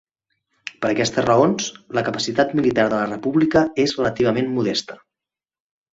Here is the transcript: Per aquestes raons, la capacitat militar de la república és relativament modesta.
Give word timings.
Per 0.85 0.89
aquestes 0.93 1.25
raons, 1.27 1.67
la 1.99 2.03
capacitat 2.09 2.55
militar 2.61 2.87
de 2.95 3.03
la 3.03 3.13
república 3.13 3.65
és 3.85 3.97
relativament 4.01 4.51
modesta. 4.59 4.99